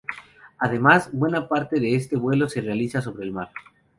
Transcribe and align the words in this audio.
Además, 0.57 1.11
buena 1.13 1.47
parte 1.47 1.79
de 1.79 1.93
este 1.93 2.17
vuelo 2.17 2.49
se 2.49 2.61
realiza 2.61 3.03
sobre 3.03 3.23
el 3.23 3.31
mar. 3.33 3.51